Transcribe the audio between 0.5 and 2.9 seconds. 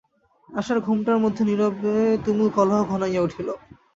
আশার ঘোমটার মধ্যে নীরবে তুমুল কলহ